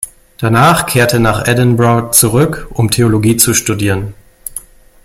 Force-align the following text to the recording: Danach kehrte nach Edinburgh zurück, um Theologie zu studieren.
Danach 0.39 0.87
kehrte 0.87 1.19
nach 1.19 1.47
Edinburgh 1.47 2.09
zurück, 2.11 2.65
um 2.71 2.89
Theologie 2.89 3.37
zu 3.37 3.53
studieren. 3.53 4.15